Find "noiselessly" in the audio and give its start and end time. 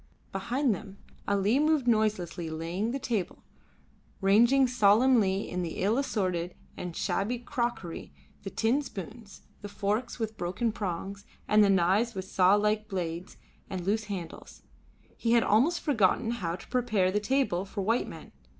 1.87-2.49